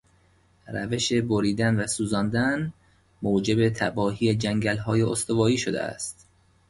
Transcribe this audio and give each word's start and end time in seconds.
روش 0.67 1.13
بریدن 1.13 1.75
وسوزاندن 1.79 2.73
موجب 3.21 3.69
تباهی 3.69 4.35
جنگلهای 4.35 5.01
استوایی 5.01 5.57
شده 5.57 5.81
است. 5.83 6.27